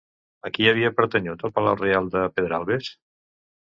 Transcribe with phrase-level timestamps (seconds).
[0.47, 2.95] A qui havia pertanyut el Palau Reial de Pedralbes?